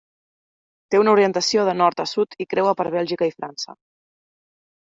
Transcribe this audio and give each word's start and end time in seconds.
Té 0.95 1.01
una 1.01 1.11
orientació 1.17 1.67
de 1.69 1.77
nord 1.83 2.03
a 2.05 2.07
sud 2.13 2.35
i 2.47 2.49
creua 2.55 2.75
per 2.81 2.89
Bèlgica 2.97 3.31
i 3.33 3.35
França. 3.39 3.81